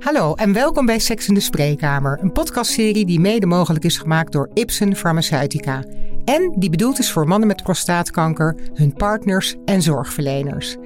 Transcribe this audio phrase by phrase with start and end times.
[0.00, 4.32] Hallo en welkom bij Seks in de Spreekkamer, een podcastserie die mede mogelijk is gemaakt
[4.32, 5.84] door Ipsen Pharmaceutica.
[6.24, 10.76] En die bedoeld is voor mannen met prostaatkanker, hun partners en zorgverleners.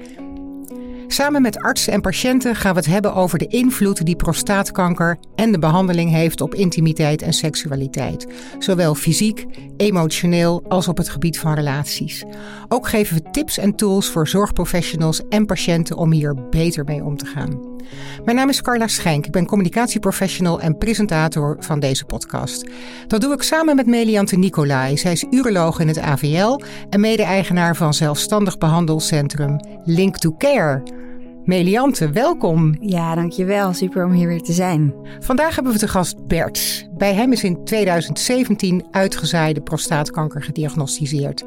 [1.07, 5.51] Samen met artsen en patiënten gaan we het hebben over de invloed die prostaatkanker en
[5.51, 8.27] de behandeling heeft op intimiteit en seksualiteit.
[8.59, 9.45] Zowel fysiek,
[9.77, 12.23] emotioneel als op het gebied van relaties.
[12.67, 17.17] Ook geven we tips en tools voor zorgprofessionals en patiënten om hier beter mee om
[17.17, 17.74] te gaan.
[18.25, 19.25] Mijn naam is Carla Schenk.
[19.25, 22.69] Ik ben communicatieprofessional en presentator van deze podcast.
[23.07, 24.97] Dat doe ik samen met Meliante Nicolai.
[24.97, 30.83] Zij is uroloog in het AVL en mede-eigenaar van zelfstandig behandelcentrum Link to Care.
[31.45, 32.75] Meliante, welkom.
[32.79, 33.73] Ja, dankjewel.
[33.73, 34.93] Super om hier weer te zijn.
[35.19, 36.89] Vandaag hebben we te gast Bert.
[36.97, 41.45] Bij hem is in 2017 uitgezaaide prostaatkanker gediagnosticeerd.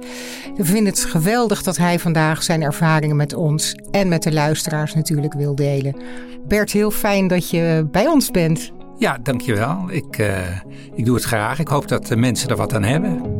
[0.57, 4.95] We vinden het geweldig dat hij vandaag zijn ervaringen met ons en met de luisteraars
[4.95, 5.97] natuurlijk wil delen.
[6.49, 8.73] Bert, heel fijn dat je bij ons bent.
[8.99, 9.85] Ja, dankjewel.
[9.91, 10.61] Ik, uh,
[10.95, 11.59] ik doe het graag.
[11.59, 13.38] Ik hoop dat de mensen er wat aan hebben.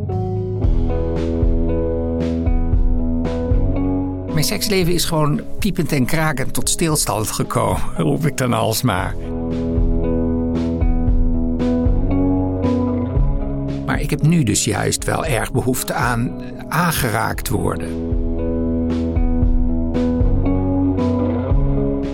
[4.39, 9.15] Mijn seksleven is gewoon piepend en krakend tot stilstand gekomen, roep ik dan alsmaar.
[13.85, 17.89] Maar ik heb nu dus juist wel erg behoefte aan aangeraakt worden.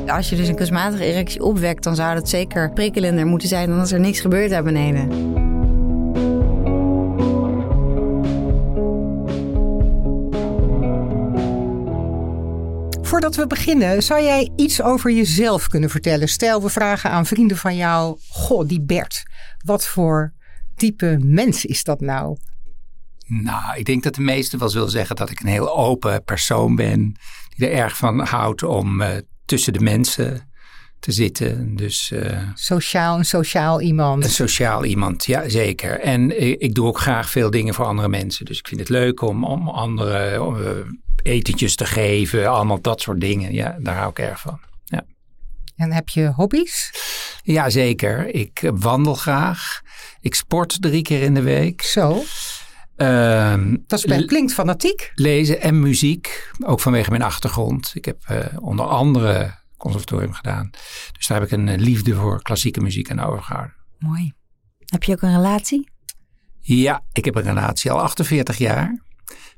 [0.08, 3.80] Als je dus een kunstmatige erectie opwekt, dan zou dat zeker prikkelender moeten zijn dan
[3.80, 5.10] als er niks gebeurt daar beneden.
[13.16, 16.30] Voordat we beginnen, zou jij iets over jezelf kunnen vertellen?
[16.30, 19.24] Stel, we vragen aan vrienden van jou: Goh, die Bert,
[19.66, 20.34] wat voor
[20.76, 22.38] type mens is dat nou?
[23.28, 26.76] Nou, ik denk dat de meesten wel zullen zeggen dat ik een heel open persoon
[26.76, 27.16] ben.
[27.58, 29.10] Die er erg van houdt om uh,
[29.46, 30.50] tussen de mensen
[31.06, 31.76] te zitten.
[31.76, 34.24] Dus, uh, sociaal, een sociaal iemand.
[34.24, 36.00] Een sociaal iemand, ja zeker.
[36.00, 38.46] En ik, ik, doe ook graag veel dingen voor andere mensen.
[38.46, 40.70] Dus ik vind het leuk om, om anderen uh,
[41.24, 42.48] etentjes te geven.
[42.48, 43.54] Allemaal dat soort dingen.
[43.54, 44.60] Ja, daar hou ik erg van.
[44.86, 45.06] Ja.
[45.76, 46.92] En heb je hobby's?
[47.44, 48.36] Ja, zeker.
[48.36, 49.82] Ik wandel graag.
[50.22, 51.82] Ik sport drie keer in de week.
[51.82, 52.24] Zo.
[52.98, 55.12] Uh, dat is, klinkt fanatiek.
[55.16, 57.92] Lezen en muziek, ook vanwege mijn achtergrond.
[57.94, 60.70] Ik heb uh, onder andere conservatorium gedaan.
[61.18, 63.76] Dus daar heb ik een uh, liefde voor klassieke muziek aan overgehouden.
[64.00, 64.34] Mooi.
[64.86, 65.90] Heb je ook een relatie?
[66.62, 69.04] Ja, ik heb een relatie al 48 jaar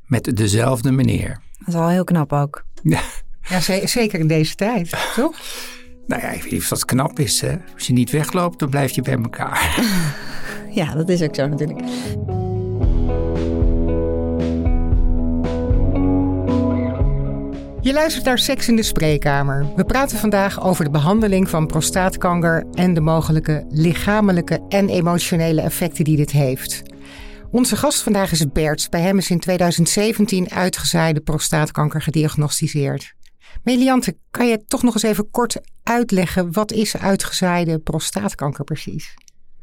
[0.05, 1.41] met dezelfde meneer.
[1.57, 2.65] Dat is al heel knap ook.
[2.83, 3.01] Ja,
[3.41, 5.39] ja zeker in deze tijd, toch?
[6.07, 7.41] Nou ja, ik weet niet of dat knap is.
[7.41, 7.57] Hè?
[7.73, 9.83] Als je niet wegloopt, dan blijf je bij elkaar.
[10.79, 11.79] ja, dat is ook zo natuurlijk.
[17.87, 19.75] Je luistert naar Seks in de Spreekkamer.
[19.75, 26.03] We praten vandaag over de behandeling van prostaatkanker en de mogelijke lichamelijke en emotionele effecten
[26.03, 26.81] die dit heeft.
[27.51, 28.89] Onze gast vandaag is Bert.
[28.89, 33.13] Bij hem is in 2017 uitgezaaide prostaatkanker gediagnosticeerd.
[33.63, 39.13] Meliante, kan je toch nog eens even kort uitleggen wat is uitgezaaide prostaatkanker precies?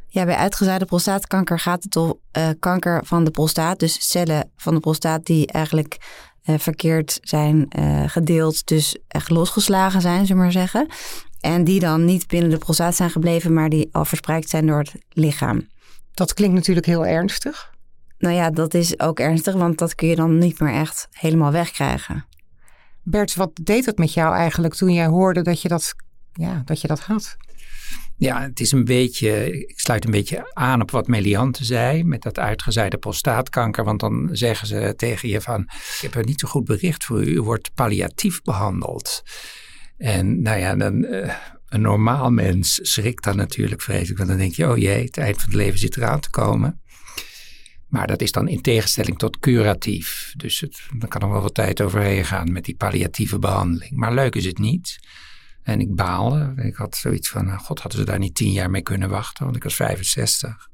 [0.09, 4.75] Ja, bij uitgezaaide prostaatkanker gaat het om uh, kanker van de prostaat, dus cellen van
[4.75, 5.97] de prostaat die eigenlijk
[6.45, 10.87] uh, verkeerd zijn uh, gedeeld, dus echt losgeslagen zijn, zullen we maar zeggen.
[11.41, 14.79] En die dan niet binnen de prostaat zijn gebleven, maar die al verspreid zijn door
[14.79, 15.69] het lichaam.
[16.13, 17.73] Dat klinkt natuurlijk heel ernstig.
[18.19, 21.53] Nou ja, dat is ook ernstig, want dat kun je dan niet meer echt helemaal
[21.53, 22.27] wegkrijgen.
[23.03, 25.95] Bert, wat deed het met jou eigenlijk toen jij hoorde dat je dat,
[26.33, 27.37] ja, dat, je dat had?
[28.17, 32.23] Ja, het is een beetje, ik sluit een beetje aan op wat Meliante zei met
[32.23, 33.85] dat uitgezaaide prostaatkanker.
[33.85, 37.23] Want dan zeggen ze tegen je van, ik heb er niet zo goed bericht voor
[37.23, 39.23] u, u wordt palliatief behandeld.
[39.97, 41.35] En nou ja, dan, uh,
[41.69, 44.17] een normaal mens schrikt dan natuurlijk vreselijk.
[44.17, 46.81] Want dan denk je, oh jee, het eind van het leven zit eraan te komen.
[47.89, 50.33] Maar dat is dan in tegenstelling tot curatief.
[50.37, 53.93] Dus het, dan kan er wel wat tijd overheen gaan met die palliatieve behandeling.
[53.93, 54.99] Maar leuk is het niet.
[55.65, 56.53] En ik baalde.
[56.57, 59.45] Ik had zoiets van, nou, god, hadden ze daar niet tien jaar mee kunnen wachten,
[59.45, 60.69] want ik was 65.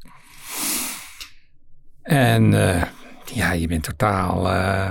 [2.02, 2.82] En uh,
[3.24, 4.88] ja, je bent totaal uh,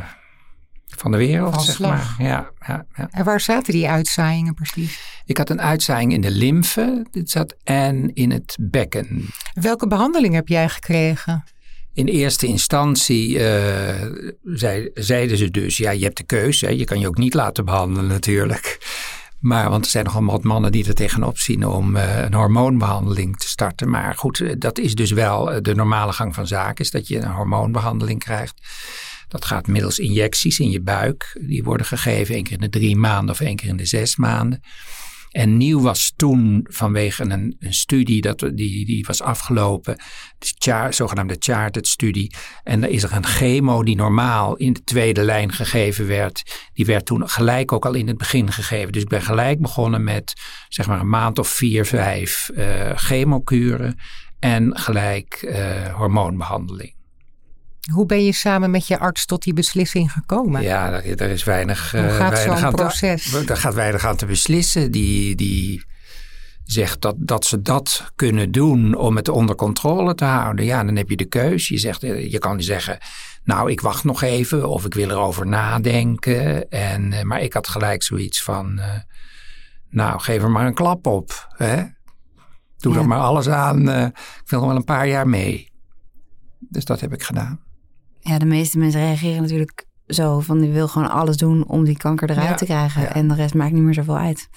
[0.85, 2.17] van de wereld, van zeg slag.
[2.17, 2.27] maar.
[2.27, 5.21] Ja, ja, ja, En waar zaten die uitzaaiingen precies?
[5.25, 9.25] Ik had een uitzaaiing in de lymfe, dit zat, en in het bekken.
[9.53, 11.43] Welke behandeling heb jij gekregen?
[11.93, 14.05] In eerste instantie uh,
[14.43, 16.65] zei, zeiden ze dus, ja, je hebt de keuze.
[16.65, 16.71] Hè?
[16.71, 18.77] Je kan je ook niet laten behandelen natuurlijk.
[19.39, 23.37] Maar, want er zijn nogal wat mannen die er tegenop zien om uh, een hormoonbehandeling
[23.37, 23.89] te starten.
[23.89, 27.17] Maar goed, uh, dat is dus wel de normale gang van zaken, is dat je
[27.17, 28.53] een hormoonbehandeling krijgt.
[29.27, 31.37] Dat gaat middels injecties in je buik.
[31.41, 34.15] Die worden gegeven één keer in de drie maanden of één keer in de zes
[34.15, 34.61] maanden.
[35.29, 39.95] En nieuw was toen vanwege een, een studie dat, die, die was afgelopen,
[40.37, 42.35] de char, zogenaamde Chartered-studie.
[42.63, 46.69] En er is er een chemo die normaal in de tweede lijn gegeven werd.
[46.73, 48.91] Die werd toen gelijk ook al in het begin gegeven.
[48.91, 50.33] Dus ik ben gelijk begonnen met
[50.69, 53.99] zeg maar een maand of vier, vijf uh, chemokuren
[54.39, 56.98] en gelijk uh, hormoonbehandeling.
[57.89, 60.61] Hoe ben je samen met je arts tot die beslissing gekomen?
[60.61, 63.29] Ja, er, is weinig, Hoe gaat uh, weinig aan proces?
[63.29, 64.91] Te, er gaat weinig aan te beslissen.
[64.91, 65.83] Die, die
[66.63, 70.65] zegt dat, dat ze dat kunnen doen om het onder controle te houden.
[70.65, 71.67] Ja, dan heb je de keus.
[71.67, 72.97] Je, zegt, je kan zeggen,
[73.43, 76.69] nou, ik wacht nog even of ik wil erover nadenken.
[76.69, 78.85] En, maar ik had gelijk zoiets van, uh,
[79.89, 81.47] nou, geef er maar een klap op.
[81.57, 81.83] Hè?
[82.77, 82.99] Doe ja.
[82.99, 83.89] er maar alles aan.
[83.89, 85.71] Uh, ik wil nog wel een paar jaar mee.
[86.59, 87.67] Dus dat heb ik gedaan.
[88.19, 91.97] Ja, de meeste mensen reageren natuurlijk zo van die wil gewoon alles doen om die
[91.97, 93.01] kanker eruit ja, te krijgen.
[93.01, 93.13] Ja.
[93.13, 94.49] En de rest maakt niet meer zoveel uit.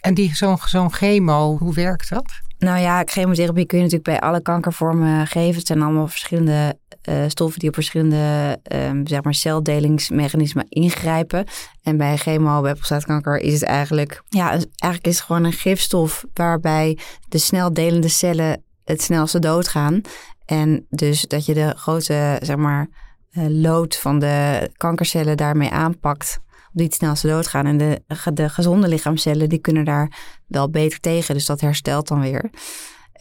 [0.00, 2.24] En die, zo'n zo'n chemo, hoe werkt dat?
[2.58, 5.56] Nou ja, chemotherapie kun je natuurlijk bij alle kankervormen geven.
[5.56, 6.78] Het zijn allemaal verschillende
[7.08, 11.44] uh, stoffen die op verschillende um, zeg maar celdelingsmechanismen ingrijpen.
[11.82, 14.22] En bij chemo, bij prostaatkanker, is het eigenlijk...
[14.28, 16.98] Ja, eigenlijk is het gewoon een gifstof waarbij
[17.28, 20.00] de snel delende cellen het snelste doodgaan.
[20.48, 22.88] En dus dat je de grote, zeg maar,
[23.32, 26.40] uh, lood van de kankercellen daarmee aanpakt
[26.72, 27.66] die het snelste doodgaan.
[27.66, 28.02] En de,
[28.34, 31.34] de gezonde lichaamcellen die kunnen daar wel beter tegen.
[31.34, 32.50] Dus dat herstelt dan weer.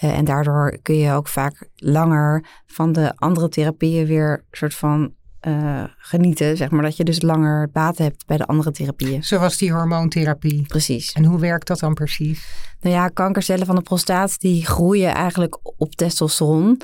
[0.04, 5.14] Uh, en daardoor kun je ook vaak langer van de andere therapieën weer soort van
[5.48, 6.58] uh, genieten.
[6.58, 9.24] Zeg maar dat je dus langer baat hebt bij de andere therapieën.
[9.24, 10.66] Zoals die hormoontherapie.
[10.68, 11.12] Precies.
[11.12, 12.48] En hoe werkt dat dan precies?
[12.80, 16.82] Nou ja, kankercellen van de prostaat die groeien eigenlijk op testosteron.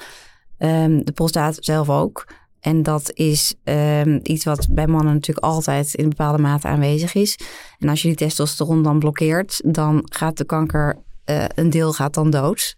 [0.63, 2.27] Um, de prostaat zelf ook.
[2.59, 7.39] En dat is um, iets wat bij mannen natuurlijk altijd in bepaalde mate aanwezig is.
[7.79, 12.13] En als je die testosteron dan blokkeert, dan gaat de kanker, uh, een deel gaat
[12.13, 12.75] dan dood.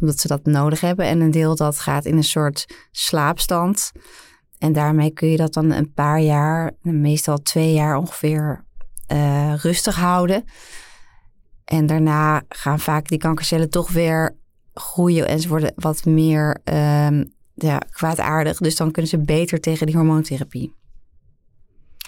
[0.00, 1.06] Omdat ze dat nodig hebben.
[1.06, 3.92] En een deel dat gaat in een soort slaapstand.
[4.58, 8.64] En daarmee kun je dat dan een paar jaar, meestal twee jaar ongeveer,
[9.12, 10.44] uh, rustig houden.
[11.64, 14.36] En daarna gaan vaak die kankercellen toch weer
[14.80, 18.58] groeien en ze worden wat meer um, ja, kwaadaardig.
[18.58, 20.76] Dus dan kunnen ze beter tegen die hormoontherapie.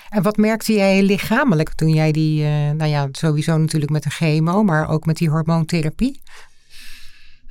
[0.09, 4.11] En wat merkte jij lichamelijk toen jij die, uh, nou ja, sowieso natuurlijk met de
[4.11, 6.23] chemo, maar ook met die hormoontherapie?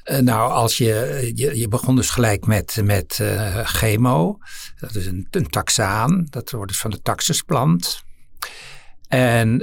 [0.05, 4.37] Uh, nou, als je, je, je, begon dus gelijk met, met uh, chemo.
[4.79, 6.27] Dat is een, een taxaan.
[6.29, 8.03] Dat wordt dus van de taxusplant.
[9.07, 9.61] En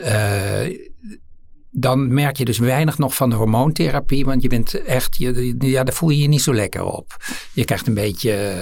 [1.79, 4.25] dan merk je dus weinig nog van de hormoontherapie.
[4.25, 7.17] Want je bent echt, je, ja, daar voel je je niet zo lekker op.
[7.53, 8.55] Je krijgt een beetje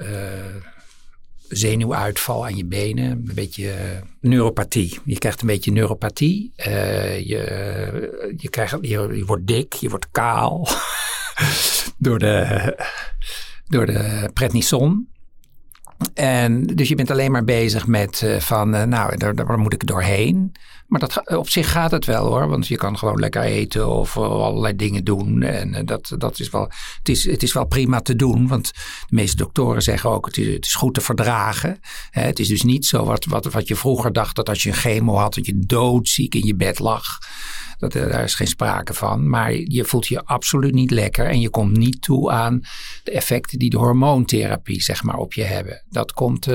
[0.00, 0.62] uh,
[1.48, 3.10] zenuwuitval aan je benen.
[3.10, 3.74] Een beetje
[4.20, 4.98] neuropathie.
[5.04, 6.52] Je krijgt een beetje neuropathie.
[6.56, 10.68] Je, je, krijgt, je, wordt dik, je wordt kaal.
[11.98, 12.74] door de,
[13.66, 15.08] door de prednison.
[16.14, 20.52] En dus je bent alleen maar bezig met van, nou, daar, daar, moet ik doorheen.
[20.86, 24.16] Maar dat, op zich gaat het wel hoor, want je kan gewoon lekker eten of
[24.16, 25.42] uh, allerlei dingen doen.
[25.42, 28.72] En dat, dat is wel, het is, het is wel prima te doen, want
[29.08, 31.80] de meeste doktoren zeggen ook, het is, het is goed te verdragen.
[32.10, 34.74] Het is dus niet zo wat, wat, wat je vroeger dacht, dat als je een
[34.74, 37.18] chemo had, dat je doodziek in je bed lag.
[37.78, 39.28] Dat, daar is geen sprake van.
[39.28, 41.26] Maar je voelt je absoluut niet lekker.
[41.26, 42.60] En je komt niet toe aan
[43.04, 45.82] de effecten die de hormoontherapie zeg maar, op je hebben.
[45.88, 46.48] Dat komt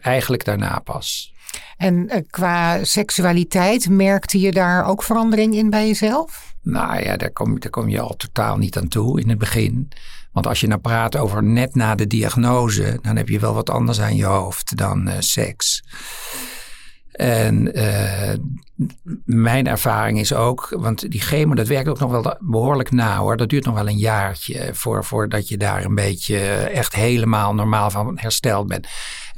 [0.00, 1.32] eigenlijk daarna pas.
[1.76, 6.54] En uh, qua seksualiteit, merkte je daar ook verandering in bij jezelf?
[6.62, 9.88] Nou ja, daar kom, daar kom je al totaal niet aan toe in het begin.
[10.32, 13.70] Want als je nou praat over net na de diagnose, dan heb je wel wat
[13.70, 15.82] anders aan je hoofd dan uh, seks.
[17.18, 18.34] En uh,
[19.24, 23.36] mijn ervaring is ook, want die chemo dat werkt ook nog wel behoorlijk na hoor.
[23.36, 27.90] Dat duurt nog wel een jaartje voor, voordat je daar een beetje echt helemaal normaal
[27.90, 28.86] van hersteld bent.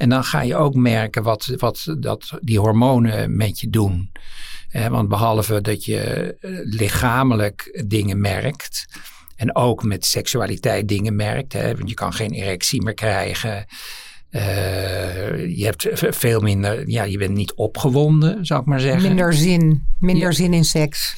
[0.01, 4.11] En dan ga je ook merken wat, wat dat die hormonen met je doen.
[4.69, 5.99] Eh, want behalve dat je
[6.39, 8.85] eh, lichamelijk dingen merkt.
[9.35, 11.53] En ook met seksualiteit dingen merkt.
[11.53, 13.65] Hè, want je kan geen erectie meer krijgen.
[14.31, 14.41] Uh,
[15.57, 19.01] je hebt veel minder, ja, je bent niet opgewonden, zou ik maar zeggen.
[19.01, 20.35] Minder zin, minder ja.
[20.35, 21.15] zin in seks.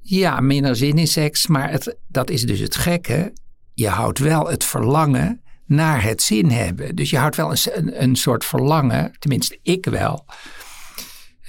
[0.00, 3.32] Ja, minder zin in seks, maar het, dat is dus het gekke.
[3.74, 6.96] Je houdt wel het verlangen naar het zin hebben.
[6.96, 10.26] Dus je houdt wel een, een, soort verlangen, tenminste ik wel.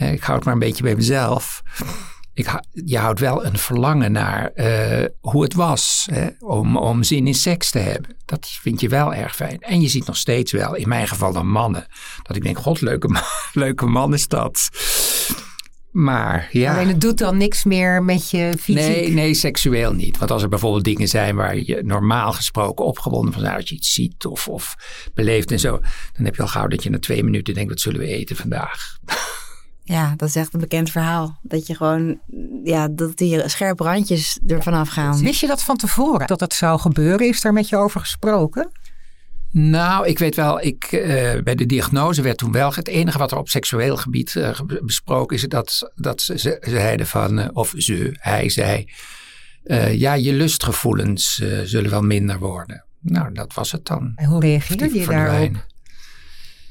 [0.01, 1.63] Uh, ik houd maar een beetje bij mezelf
[2.35, 7.27] ik, je houdt wel een verlangen naar uh, hoe het was hè, om, om zin
[7.27, 8.15] in seks te hebben.
[8.25, 9.59] Dat vind je wel erg fijn.
[9.59, 11.87] En je ziet nog steeds wel, in mijn geval dan mannen,
[12.21, 13.21] dat ik denk, god, leuke man,
[13.63, 14.69] leuke man is dat.
[15.95, 16.73] Maar ja.
[16.73, 18.75] Alleen het doet dan niks meer met je fysiek.
[18.75, 20.17] Nee, nee, seksueel niet.
[20.17, 23.93] Want als er bijvoorbeeld dingen zijn waar je normaal gesproken opgewonden van als je iets
[23.93, 24.75] ziet of, of
[25.13, 25.79] beleeft en zo,
[26.13, 28.35] dan heb je al gauw dat je na twee minuten denkt, wat zullen we eten
[28.35, 28.97] vandaag?
[29.87, 31.39] Ja, dat is echt een bekend verhaal.
[31.41, 32.19] Dat je gewoon,
[32.63, 35.19] ja, dat die scherpe randjes er vanaf gaan.
[35.19, 37.27] Wist je dat van tevoren, dat dat zou gebeuren?
[37.27, 38.71] Is daar met je over gesproken?
[39.57, 41.01] Nou, ik weet wel, ik, uh,
[41.43, 45.35] bij de diagnose werd toen wel het enige wat er op seksueel gebied uh, besproken
[45.35, 48.85] is dat, dat ze, ze zeiden van, uh, of ze, hij zei,
[49.91, 52.85] ja, je lustgevoelens zullen wel minder worden.
[52.99, 54.11] Nou, dat was het dan.
[54.15, 55.65] En hoe reageerde je daarop?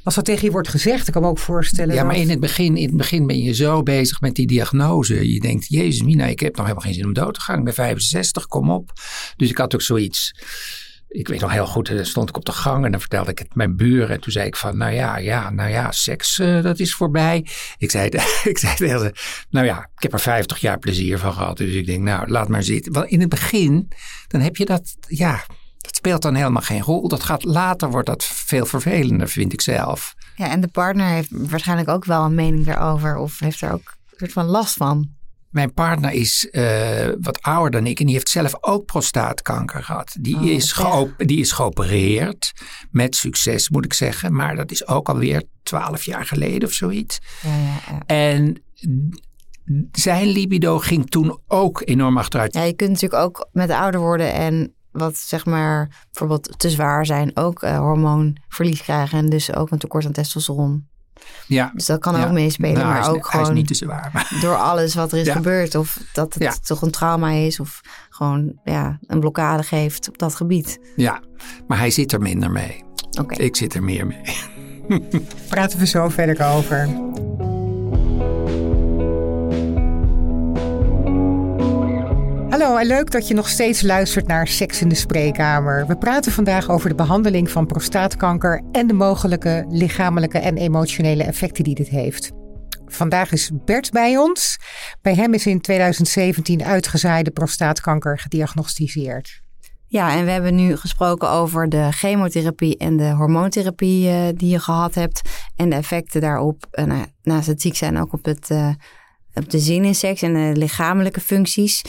[0.02, 1.94] Als dat tegen je wordt gezegd, ik kan me ook voorstellen.
[1.94, 5.32] Ja, maar in het, begin, in het begin ben je zo bezig met die diagnose.
[5.32, 7.58] Je denkt, Jezus, Mina, ik heb nog helemaal geen zin om dood te gaan.
[7.58, 8.92] Ik ben 65, kom op.
[9.36, 10.34] Dus ik had ook zoiets
[11.14, 13.38] ik weet nog heel goed, dan stond ik op de gang en dan vertelde ik
[13.38, 14.08] het mijn buren.
[14.08, 17.46] En toen zei ik van, nou ja, ja, nou ja, seks, uh, dat is voorbij.
[17.78, 18.08] Ik zei,
[18.52, 19.12] ik zei tegen
[19.50, 21.56] nou ja, ik heb er 50 jaar plezier van gehad.
[21.56, 22.92] Dus ik denk, nou, laat maar zitten.
[22.92, 23.88] Want in het begin,
[24.26, 25.44] dan heb je dat, ja,
[25.78, 27.08] dat speelt dan helemaal geen rol.
[27.08, 30.14] Dat gaat, later wordt dat veel vervelender, vind ik zelf.
[30.36, 33.16] Ja, en de partner heeft waarschijnlijk ook wel een mening daarover.
[33.16, 35.13] Of heeft er ook een soort van last van.
[35.54, 40.16] Mijn partner is uh, wat ouder dan ik en die heeft zelf ook prostaatkanker gehad.
[40.20, 40.82] Die, oh, is,
[41.16, 42.52] die is geopereerd
[42.90, 44.32] met succes, moet ik zeggen.
[44.32, 47.18] Maar dat is ook alweer twaalf jaar geleden of zoiets.
[47.42, 48.62] Ja, ja, en
[49.92, 52.54] zijn libido ging toen ook enorm achteruit.
[52.54, 57.06] Ja, je kunt natuurlijk ook met ouder worden en wat zeg maar bijvoorbeeld te zwaar
[57.06, 60.88] zijn, ook uh, hormoonverlies krijgen en dus ook een tekort aan testosteron.
[61.46, 61.70] Ja.
[61.74, 64.36] Dus dat kan ook meespelen, nou, maar ook gewoon niet te zwaar, maar.
[64.40, 65.74] door alles wat er is gebeurd.
[65.74, 70.34] Of dat het toch een trauma is of gewoon ja, een blokkade geeft op dat
[70.34, 70.78] gebied.
[70.96, 71.20] Ja,
[71.66, 72.84] maar hij zit er minder mee.
[73.20, 73.42] Oké.
[73.42, 74.22] Ik zit er meer mee.
[75.48, 76.88] Praten we zo verder over.
[82.54, 85.86] Hallo en leuk dat je nog steeds luistert naar Seks in de Spreekkamer.
[85.86, 91.64] We praten vandaag over de behandeling van prostaatkanker en de mogelijke lichamelijke en emotionele effecten
[91.64, 92.30] die dit heeft.
[92.86, 94.58] Vandaag is Bert bij ons.
[95.02, 99.40] Bij hem is in 2017 uitgezaaide prostaatkanker gediagnosticeerd.
[99.86, 104.58] Ja, en we hebben nu gesproken over de chemotherapie en de hormoontherapie uh, die je
[104.58, 105.20] gehad hebt.
[105.56, 108.68] En de effecten daarop, uh, naast het ziek zijn, ook op het uh,
[109.34, 111.82] op de zin in seks en de lichamelijke functies.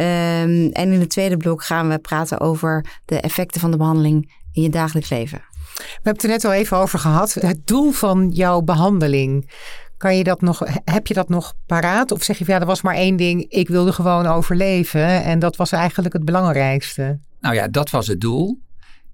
[0.00, 4.32] Um, en in het tweede blok gaan we praten over de effecten van de behandeling
[4.52, 5.42] in je dagelijks leven.
[5.74, 7.34] We hebben het er net al even over gehad.
[7.34, 9.50] Het doel van jouw behandeling.
[9.96, 12.10] Kan je dat nog, heb je dat nog paraat?
[12.10, 13.50] Of zeg je, ja, er was maar één ding.
[13.50, 15.22] Ik wilde gewoon overleven.
[15.22, 17.18] En dat was eigenlijk het belangrijkste.
[17.40, 18.60] Nou ja, dat was het doel.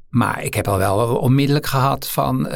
[0.09, 2.53] Maar ik heb al wel onmiddellijk gehad van uh,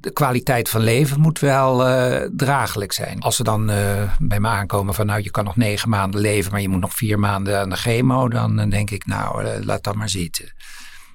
[0.00, 3.20] de kwaliteit van leven moet wel uh, draaglijk zijn.
[3.20, 6.52] Als ze dan uh, bij me aankomen van nou je kan nog negen maanden leven,
[6.52, 9.94] maar je moet nog vier maanden aan de chemo, dan denk ik nou laat dat
[9.94, 10.54] maar zitten.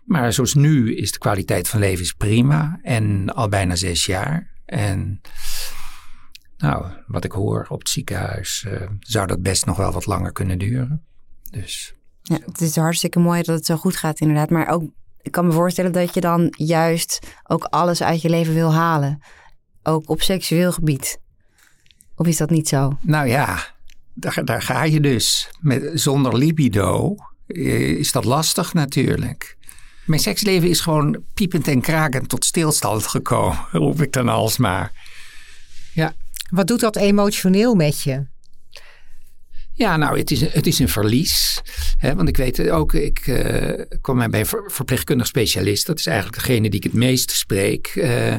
[0.06, 4.52] Maar zoals nu is de kwaliteit van leven is prima en al bijna zes jaar.
[4.66, 5.22] En
[6.58, 8.66] nou, wat ik hoor op het ziekenhuis
[9.00, 11.06] zou dat best nog wel wat langer kunnen duren.
[11.50, 11.94] Dus.
[12.22, 14.50] Ja, het is hartstikke mooi dat het zo goed gaat inderdaad.
[14.50, 14.84] Maar ook
[15.22, 19.22] ik kan me voorstellen dat je dan juist ook alles uit je leven wil halen.
[19.84, 21.20] Ook op seksueel gebied.
[22.16, 22.98] Of is dat niet zo?
[23.02, 23.66] Nou ja,
[24.14, 25.50] daar, daar ga je dus.
[25.60, 27.16] Met, zonder libido
[27.48, 29.58] eh, is dat lastig natuurlijk.
[30.06, 34.92] Mijn seksleven is gewoon piepend en krakend tot stilstand gekomen, roep ik dan alsmaar.
[35.94, 36.14] Ja.
[36.50, 38.31] Wat doet dat emotioneel met je?
[39.82, 41.62] Ja, nou, het is, het is een verlies.
[41.98, 45.86] Hè, want ik weet ook, ik uh, kom bij een verpleegkundig specialist.
[45.86, 47.96] Dat is eigenlijk degene die ik het meest spreek.
[47.96, 48.34] Uh,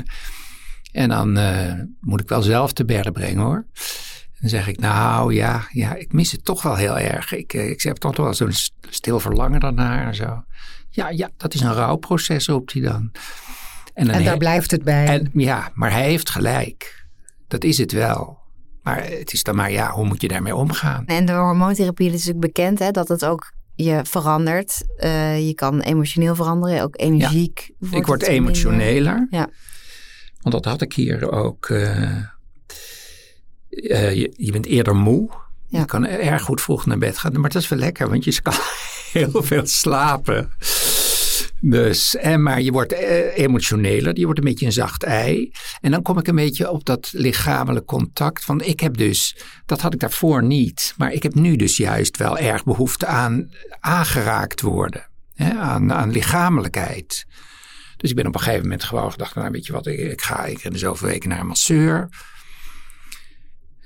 [0.92, 3.66] en dan uh, moet ik wel zelf te berden brengen hoor.
[4.40, 7.32] Dan zeg ik, nou ja, ja, ik mis het toch wel heel erg.
[7.32, 8.52] Ik, ik heb toch wel zo'n
[8.90, 10.44] stil verlangen daarnaar en zo.
[10.90, 13.12] Ja, ja, dat is een rouwproces, roept hij dan.
[13.94, 15.06] En, dan en daar blijft het bij.
[15.06, 17.06] En, ja, maar hij heeft gelijk.
[17.48, 18.41] Dat is het wel.
[18.82, 21.06] Maar het is dan maar, ja, hoe moet je daarmee omgaan?
[21.06, 24.82] En de hormoontherapie is natuurlijk bekend, hè, dat het ook je verandert.
[24.98, 27.70] Uh, je kan emotioneel veranderen, ook energiek.
[27.78, 29.26] Ja, ik word emotioneler.
[29.30, 29.48] Ja.
[30.40, 31.68] Want dat had ik hier ook.
[31.68, 32.16] Uh,
[33.70, 35.30] uh, je, je, bent eerder moe.
[35.66, 35.78] Ja.
[35.78, 37.40] Je kan erg goed vroeg naar bed gaan.
[37.40, 38.54] Maar dat is wel lekker, want je kan
[39.12, 40.50] heel veel slapen.
[41.64, 45.52] Dus, en, maar je wordt eh, emotioneler, je wordt een beetje een zacht ei.
[45.80, 48.46] En dan kom ik een beetje op dat lichamelijk contact.
[48.46, 50.94] Want ik heb dus, dat had ik daarvoor niet.
[50.96, 53.50] Maar ik heb nu dus juist wel erg behoefte aan
[53.80, 55.08] aangeraakt worden.
[55.34, 57.26] Hè, aan, aan lichamelijkheid.
[57.96, 60.44] Dus ik ben op een gegeven moment gewoon gedacht, nou weet je wat, ik, ga
[60.44, 62.08] ik in zoveel weken naar een masseur.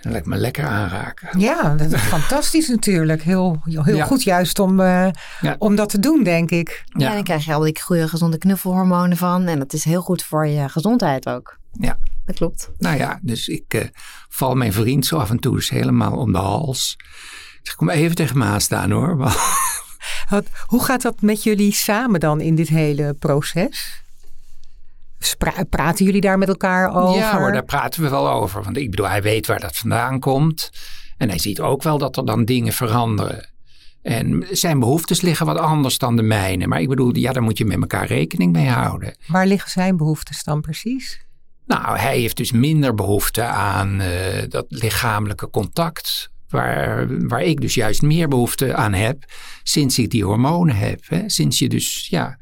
[0.06, 1.38] Dat lijkt me lekker aanraken.
[1.40, 3.22] Ja, dat is fantastisch natuurlijk.
[3.22, 4.04] Heel, heel Ja.
[4.04, 5.08] goed juist om, eh,
[5.40, 5.56] Ja.
[5.58, 6.84] om dat te doen, denk ik.
[6.86, 7.08] Ja.
[7.08, 9.46] en dan krijg je al die goede gezonde knuffelhormonen van.
[9.46, 11.58] En dat is heel goed voor je gezondheid ook.
[11.72, 11.98] Ja.
[12.26, 12.70] Dat klopt.
[12.78, 13.84] Nou ja, dus ik eh,
[14.28, 16.94] val mijn vriend zo af en toe eens helemaal om de hals.
[16.98, 19.16] Ik zeg, kom even tegen me aan staan hoor.
[20.30, 24.02] Wat, hoe gaat dat met jullie samen dan in dit hele proces?
[25.70, 27.18] Praten jullie daar met elkaar over?
[27.18, 28.62] Ja hoor, daar praten we wel over.
[28.62, 30.70] Want ik bedoel, hij weet waar dat vandaan komt.
[31.16, 33.54] En hij ziet ook wel dat er dan dingen veranderen.
[34.02, 36.66] En zijn behoeftes liggen wat anders dan de mijne.
[36.66, 39.16] Maar ik bedoel, ja, daar moet je met elkaar rekening mee houden.
[39.26, 41.20] Waar liggen zijn behoeftes dan precies?
[41.66, 46.30] Nou, hij heeft dus minder behoefte aan eh, dat lichamelijke contact.
[46.48, 49.24] Waar, waar ik dus juist meer behoefte aan heb
[49.62, 51.00] sinds ik die hormonen heb.
[51.06, 51.28] Hè?
[51.28, 52.38] Sinds je dus, ja,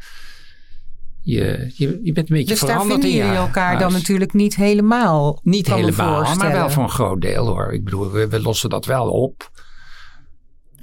[1.25, 4.57] je, je, je bent een beetje Dus daar veranderd vinden jullie elkaar dan natuurlijk niet
[4.57, 5.41] helemaal.
[5.43, 7.73] Niet helemaal, maar wel voor een groot deel hoor.
[7.73, 9.51] Ik bedoel, we, we lossen dat wel op.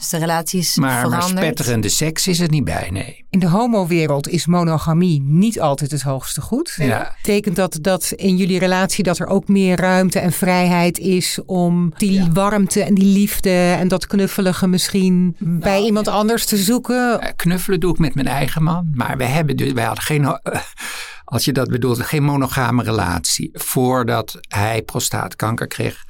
[0.01, 1.45] Dus de relatie is Maar, maar veranderd.
[1.45, 3.25] spetterende seks is er niet bij, nee.
[3.29, 6.73] In de homowereld is monogamie niet altijd het hoogste goed.
[6.77, 7.15] Ja.
[7.21, 11.93] Betekent dat dat in jullie relatie dat er ook meer ruimte en vrijheid is om
[11.97, 17.33] die warmte en die liefde en dat knuffelige misschien bij iemand anders te zoeken?
[17.35, 18.89] Knuffelen doe ik met mijn eigen man.
[18.93, 20.25] Maar we hebben dus, wij hadden geen,
[21.23, 23.49] als je dat bedoelt, geen monogame relatie.
[23.53, 26.05] Voordat hij prostaatkanker kreeg.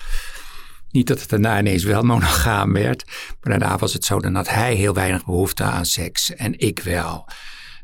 [0.92, 3.04] Niet dat het daarna ineens wel monogaam werd.
[3.42, 6.36] Maar daarna was het zo, dan had hij heel weinig behoefte aan seks.
[6.36, 7.28] En ik wel.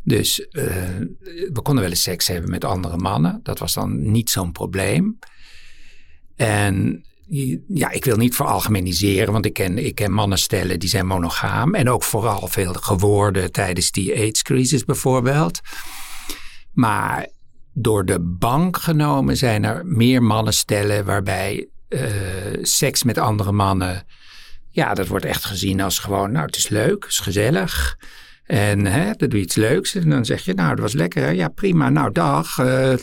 [0.03, 0.63] Dus eh,
[1.53, 3.39] we konden wel eens seks hebben met andere mannen.
[3.43, 5.19] Dat was dan niet zo'n probleem.
[6.35, 7.05] En
[7.67, 11.75] ja, ik wil niet veralgemeniseren, want ik ken, ik ken mannen stellen die zijn monogaam.
[11.75, 15.59] En ook vooral veel geworden tijdens die AIDS-crisis bijvoorbeeld.
[16.73, 17.27] Maar
[17.73, 22.01] door de bank genomen zijn er meer mannen stellen waarbij eh,
[22.61, 24.05] seks met andere mannen,
[24.69, 27.97] ja, dat wordt echt gezien als gewoon, nou, het is leuk, het is gezellig.
[28.45, 31.23] En hè, dan doe je iets leuks en dan zeg je, nou, dat was lekker.
[31.23, 31.29] hè?
[31.29, 31.89] Ja, prima.
[31.89, 32.57] Nou, dag.
[32.57, 32.99] Uh, eh,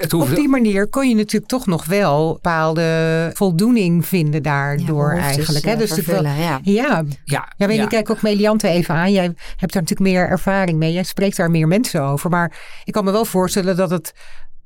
[0.00, 5.12] het hoeft- Op die manier kon je natuurlijk toch nog wel bepaalde voldoening vinden daardoor
[5.12, 5.64] eigenlijk.
[5.64, 5.72] Hè?
[5.72, 6.60] eh, Dus wel- ja.
[6.62, 9.12] ja, ja, Ja, weet je, ik kijk ook Meliante even aan.
[9.12, 9.24] Jij
[9.56, 10.92] hebt daar natuurlijk meer ervaring mee.
[10.92, 12.30] Jij spreekt daar meer mensen over.
[12.30, 14.12] Maar ik kan me wel voorstellen dat het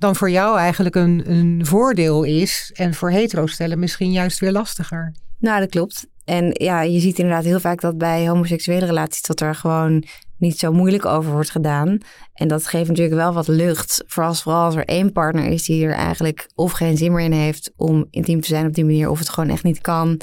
[0.02, 2.70] dan voor jou eigenlijk een, een voordeel is.
[2.74, 5.14] En voor hetero-stellen misschien juist weer lastiger.
[5.38, 6.06] Nou, dat klopt.
[6.24, 10.04] En ja, je ziet inderdaad heel vaak dat bij homoseksuele relaties dat er gewoon
[10.38, 11.98] niet zo moeilijk over wordt gedaan.
[12.34, 14.04] En dat geeft natuurlijk wel wat lucht.
[14.06, 17.32] Vooral, vooral als er één partner is die er eigenlijk of geen zin meer in
[17.32, 20.20] heeft om intiem te zijn op die manier, of het gewoon echt niet kan.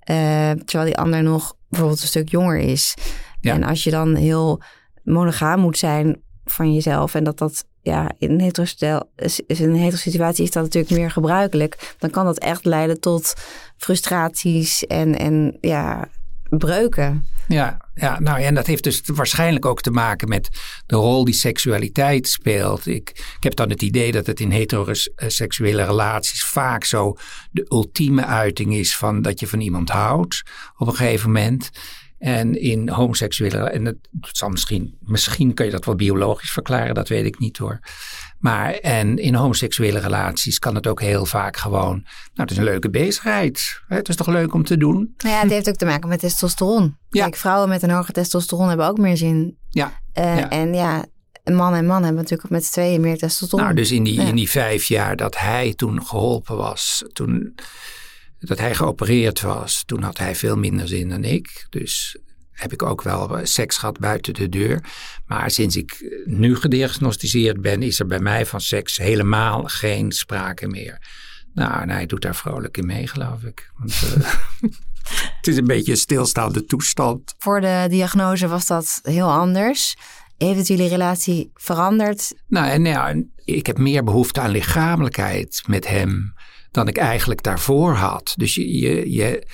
[0.00, 2.94] eh, terwijl die ander nog bijvoorbeeld een stuk jonger is.
[3.40, 3.54] Ja.
[3.54, 4.62] En als je dan heel
[5.02, 8.64] monogaam moet zijn van jezelf en dat dat ja, in een hetero
[9.16, 11.94] is een hetero situatie is dat natuurlijk meer gebruikelijk.
[11.98, 13.34] Dan kan dat echt leiden tot
[13.76, 16.08] frustraties en, en ja,
[16.48, 17.26] breuken.
[17.48, 20.48] Ja, ja, nou ja, en dat heeft dus waarschijnlijk ook te maken met
[20.86, 22.86] de rol die seksualiteit speelt.
[22.86, 27.16] Ik, ik heb dan het idee dat het in heteroseksuele relaties vaak zo
[27.50, 30.42] de ultieme uiting is van dat je van iemand houdt
[30.76, 31.70] op een gegeven moment.
[32.20, 37.08] En in homoseksuele, en het zal misschien, misschien kan je dat wel biologisch verklaren, dat
[37.08, 37.78] weet ik niet hoor.
[38.38, 42.64] Maar en in homoseksuele relaties kan het ook heel vaak gewoon, nou het is een
[42.64, 43.80] leuke bezigheid.
[43.88, 45.14] hè, Het is toch leuk om te doen?
[45.18, 46.96] Nou ja, het heeft ook te maken met testosteron.
[47.08, 47.22] Ja.
[47.22, 49.56] Kijk, vrouwen met een hoger testosteron hebben ook meer zin.
[49.70, 50.48] Ja, Eh, Ja.
[50.50, 51.04] En ja,
[51.44, 53.64] een man en man hebben natuurlijk met z'n tweeën meer testosteron.
[53.64, 54.26] Nou, dus in die, Ja.
[54.26, 57.54] in die vijf jaar dat hij toen geholpen was, toen
[58.40, 61.66] dat hij geopereerd was, toen had hij veel minder zin dan ik.
[61.70, 62.18] Dus
[62.50, 64.84] heb ik ook wel seks gehad buiten de deur.
[65.26, 70.66] Maar sinds ik nu gediagnosticeerd ben, is er bij mij van seks helemaal geen sprake
[70.66, 70.98] meer.
[71.54, 73.70] Nou, en hij doet daar vrolijk in mee, geloof ik.
[73.76, 74.32] Want, eh,
[75.36, 77.34] het is een beetje een stilstaande toestand.
[77.38, 79.96] Voor de diagnose was dat heel anders.
[80.36, 82.32] Heeft het jullie relatie veranderd?
[82.46, 86.34] Nou, en ja, ik heb meer behoefte aan lichamelijkheid met hem
[86.70, 88.34] dan ik eigenlijk daarvoor had.
[88.36, 89.46] Dus je, je, je,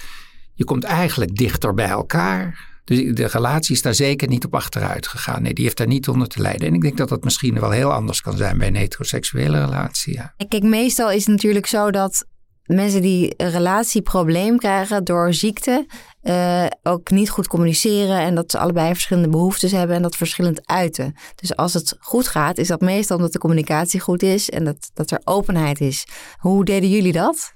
[0.54, 2.74] je komt eigenlijk dichter bij elkaar.
[2.84, 5.42] Dus de relatie is daar zeker niet op achteruit gegaan.
[5.42, 6.68] Nee, die heeft daar niet onder te lijden.
[6.68, 10.14] En ik denk dat dat misschien wel heel anders kan zijn bij een heteroseksuele relatie.
[10.14, 10.34] Ja.
[10.48, 12.26] Kijk, meestal is het natuurlijk zo dat
[12.66, 15.86] mensen die een relatieprobleem krijgen door ziekte
[16.26, 20.66] eh, ook niet goed communiceren en dat ze allebei verschillende behoeftes hebben en dat verschillend
[20.66, 21.14] uiten.
[21.34, 24.90] Dus als het goed gaat, is dat meestal omdat de communicatie goed is en dat,
[24.94, 26.06] dat er openheid is.
[26.36, 27.54] Hoe deden jullie dat?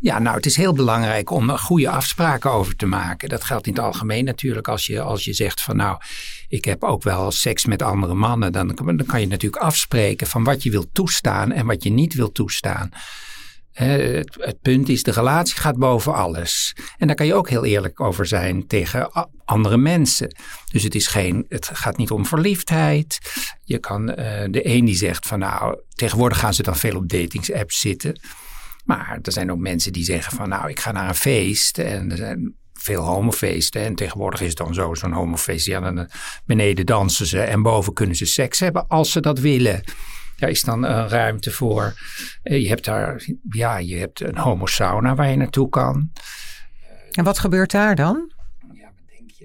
[0.00, 3.28] Ja, nou, het is heel belangrijk om er goede afspraken over te maken.
[3.28, 4.68] Dat geldt in het algemeen natuurlijk.
[4.68, 6.00] Als je, als je zegt van nou,
[6.48, 8.52] ik heb ook wel seks met andere mannen.
[8.52, 12.14] Dan, dan kan je natuurlijk afspreken van wat je wilt toestaan en wat je niet
[12.14, 12.90] wilt toestaan.
[13.72, 16.76] Het, het, punt is, de relatie gaat boven alles.
[16.98, 20.34] En daar kan je ook heel eerlijk over zijn tegen andere mensen.
[20.72, 23.18] Dus het, is geen, het gaat niet om verliefdheid.
[23.64, 24.16] Je kan uh,
[24.50, 28.20] de een die zegt van nou, tegenwoordig gaan ze dan veel op datingsapps zitten.
[28.84, 31.78] Maar er zijn ook mensen die zeggen van nou, ik ga naar een feest.
[31.78, 33.82] En er zijn veel homofeesten.
[33.82, 35.66] En tegenwoordig is het dan zo, zo'n homofeest.
[35.66, 36.08] Ja, dan
[36.44, 39.82] beneden dansen ze en boven kunnen ze seks hebben als ze dat willen.
[40.40, 41.94] Daar is dan uh, ruimte voor.
[42.44, 46.10] Uh, je hebt daar, ja, je hebt een homosauna waar je naartoe kan.
[47.10, 48.32] En wat gebeurt daar dan?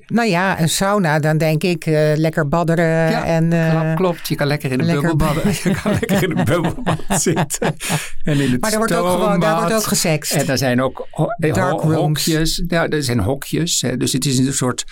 [0.07, 3.09] Nou ja, een sauna, dan denk ik uh, lekker badderen.
[3.09, 4.27] Ja, en, uh, klopt.
[4.27, 5.43] Je kan lekker in een bubbel badden.
[5.63, 7.75] Je kan lekker in een bubbelbad zitten.
[8.23, 10.31] En in het maar er wordt ook gewoon, daar wordt ook gesext.
[10.31, 12.63] En er zijn ook ho Dark ho hokjes.
[12.67, 13.85] Ja, er zijn hokjes.
[13.97, 14.85] Dus het is een soort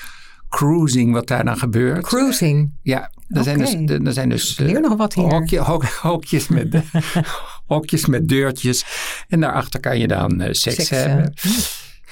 [0.50, 2.06] cruising wat daar dan gebeurt.
[2.06, 2.72] Cruising?
[2.82, 3.74] Ja, er zijn dus,
[4.06, 5.24] er zijn dus leer nog wat hier.
[5.24, 6.76] Hokje, hok, hokjes, met,
[7.74, 8.86] hokjes met deurtjes.
[9.28, 11.34] En daarachter kan je dan seks, seks hebben.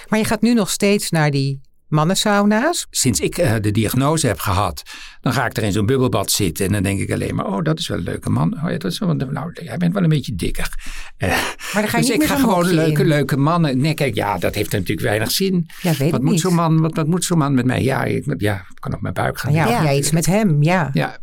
[0.07, 2.87] Maar je gaat nu nog steeds naar die mannensauna's?
[2.89, 4.83] Sinds ik uh, de diagnose heb gehad,
[5.21, 6.65] dan ga ik er in zo'n bubbelbad zitten.
[6.65, 8.53] En dan denk ik alleen maar, oh, dat is wel een leuke man.
[8.53, 10.69] Oh, ja, dat is wel, nou, jij bent wel een beetje dikker.
[11.17, 13.77] Uh, maar dan ga je dus niet ik ga gewoon leuke, leuke mannen.
[13.77, 15.69] Nee, kijk, ja, dat heeft natuurlijk weinig zin.
[15.81, 17.83] Ja, weet wat, moet zo'n man, wat, wat moet zo'n man met mij?
[17.83, 19.53] Ja, ik, ja, kan op mijn buik gaan.
[19.53, 20.89] Ja, jij iets met hem, ja.
[20.93, 21.17] Ja.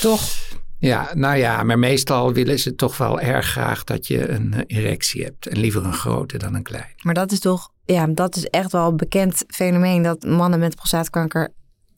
[0.00, 0.22] Toch?
[0.82, 4.78] Ja, nou ja, maar meestal willen ze toch wel erg graag dat je een eh,
[4.78, 5.46] erectie hebt.
[5.46, 6.94] En liever een grote dan een klein.
[7.02, 10.02] Maar dat is toch, ja, dat is echt wel een bekend fenomeen.
[10.02, 11.52] Dat mannen met prostaatkanker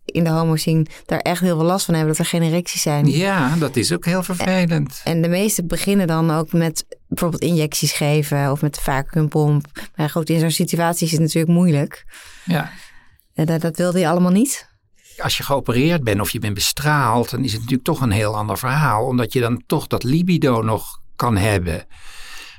[0.05, 2.12] in de homo zien daar echt heel veel last van hebben.
[2.12, 3.07] Dat er geen erecties zijn.
[3.07, 5.01] Ja, dat is ook heel vervelend.
[5.05, 8.51] En, de meeste beginnen dan ook met bijvoorbeeld injecties geven.
[8.51, 9.66] Of met de vacuumpomp.
[9.97, 12.05] Maar goed, in zo'n situatie is het natuurlijk moeilijk.
[12.44, 12.70] Ja.
[13.35, 14.73] En dat, dat wilde je allemaal niet
[15.23, 18.37] als je geopereerd bent of je bent bestraald, dan is het natuurlijk toch een heel
[18.37, 19.07] ander verhaal.
[19.07, 21.87] Omdat je dan toch dat libido nog kan hebben.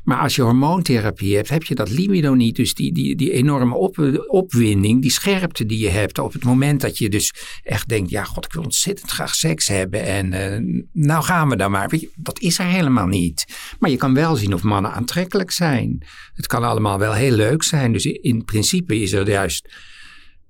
[0.05, 2.55] Maar als je hormoontherapie hebt, heb je dat libido niet.
[2.55, 6.81] Dus die, die, die enorme op, opwinding, die scherpte die je hebt op het moment
[6.81, 10.83] dat je dus echt denkt, ja god, ik wil ontzettend graag seks hebben en uh,
[10.93, 11.89] nou gaan we dan maar.
[11.89, 13.45] Weet je, dat is er helemaal niet.
[13.79, 16.05] Maar je kan wel zien of mannen aantrekkelijk zijn.
[16.33, 17.91] Het kan allemaal wel heel leuk zijn.
[17.91, 19.73] Dus in principe is er juist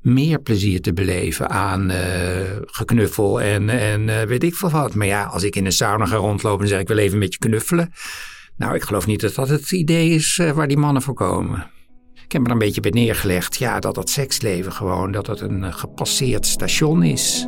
[0.01, 1.97] meer plezier te beleven aan uh,
[2.65, 4.95] geknuffel en, en uh, weet ik veel wat.
[4.95, 7.33] Maar ja, als ik in een sauna ga rondlopen en zeg ik wil even met
[7.33, 7.91] je knuffelen.
[8.57, 11.69] Nou, ik geloof niet dat dat het idee is uh, waar die mannen voor komen.
[12.25, 13.57] Ik heb er een beetje bij neergelegd.
[13.57, 17.47] Ja, dat dat seksleven gewoon, dat het een gepasseerd station is.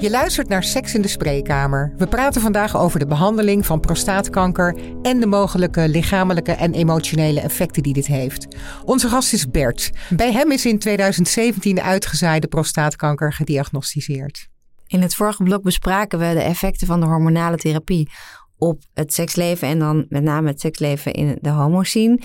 [0.00, 1.92] Je luistert naar Seks in de Spreekkamer.
[1.96, 7.82] We praten vandaag over de behandeling van prostaatkanker en de mogelijke lichamelijke en emotionele effecten
[7.82, 8.56] die dit heeft.
[8.84, 9.90] Onze gast is Bert.
[10.10, 14.49] Bij hem is in 2017 de uitgezaaide prostaatkanker gediagnosticeerd.
[14.90, 18.10] In het vorige blok bespraken we de effecten van de hormonale therapie
[18.58, 22.20] op het seksleven en dan met name het seksleven in de homoscene.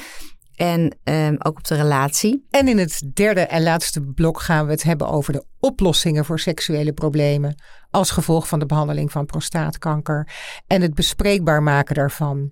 [0.56, 2.46] En um, ook op de relatie.
[2.50, 6.40] En in het derde en laatste blok gaan we het hebben over de oplossingen voor
[6.40, 7.62] seksuele problemen.
[7.92, 10.30] Als gevolg van de behandeling van prostaatkanker.
[10.68, 12.52] En het bespreekbaar maken daarvan.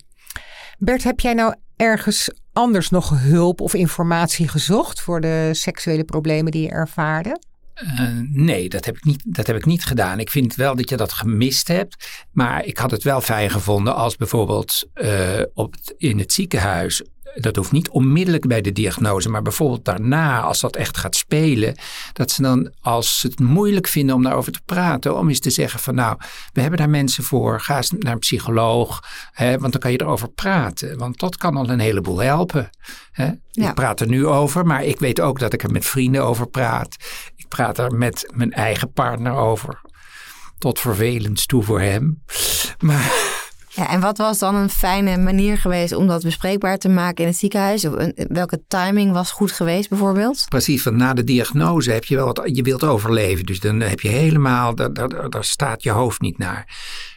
[0.77, 6.51] Bert, heb jij nou ergens anders nog hulp of informatie gezocht voor de seksuele problemen
[6.51, 7.39] die je ervaarde?
[7.75, 10.19] Uh, nee, dat heb, ik niet, dat heb ik niet gedaan.
[10.19, 12.25] Ik vind wel dat je dat gemist hebt.
[12.31, 17.55] Maar ik had het wel fijn gevonden als bijvoorbeeld uh, op in het ziekenhuis dat
[17.55, 21.77] hoeft niet onmiddellijk bij de diagnose, maar bijvoorbeeld daarna, als dat echt gaat spelen,
[22.13, 25.49] dat ze dan, als ze het moeilijk vinden om daarover te praten, om eens te
[25.49, 26.17] zeggen van nou,
[26.53, 30.01] we hebben daar mensen voor, ga eens naar een psycholoog, hè, want dan kan je
[30.01, 30.97] erover praten.
[30.97, 32.69] Want dat kan al een heleboel helpen.
[33.11, 33.31] Hè.
[33.51, 36.47] Ik praat er nu over, maar ik weet ook dat ik er met vrienden over
[36.47, 36.95] praat.
[37.35, 39.81] Ik praat er met mijn eigen partner over.
[40.57, 42.23] Tot vervelend toe voor hem.
[42.79, 43.11] Maar
[43.75, 47.29] ja, en wat was dan een fijne manier geweest om dat bespreekbaar te maken in
[47.29, 47.85] het ziekenhuis?
[47.85, 50.45] Of welke timing was goed geweest bijvoorbeeld?
[50.49, 53.45] Precies, want na de diagnose heb je wel wat, je wilt overleven.
[53.45, 56.67] Dus dan heb je helemaal, daar, daar, daar staat je hoofd niet naar.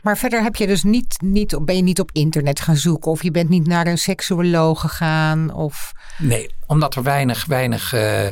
[0.03, 3.23] Maar verder heb je dus niet, niet, ben je niet op internet gaan zoeken of
[3.23, 5.55] je bent niet naar een seksuoloog gegaan?
[5.55, 5.93] Of...
[6.19, 7.95] Nee, omdat er weinig, weinig...
[7.95, 8.27] Uh,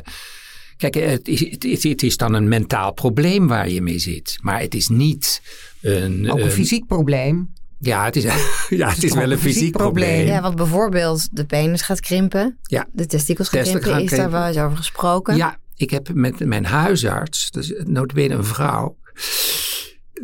[0.76, 4.38] Kijk, het is, het, het is, dan een mentaal probleem waar je mee zit.
[4.42, 5.42] Maar het is niet
[5.80, 6.30] een.
[6.30, 7.52] Ook een, een fysiek probleem.
[7.84, 8.22] Ja, het is,
[8.68, 10.26] ja, het is, wel een fysiek probleem.
[10.26, 12.58] Ja, want bijvoorbeeld de penis gaat krimpen.
[12.62, 12.86] Ja.
[12.92, 14.02] De testikels gaan krimpen.
[14.02, 15.36] Is daar wel eens over gesproken?
[15.36, 18.96] Ja, ik heb met mijn huisarts, dus notabene een vrouw,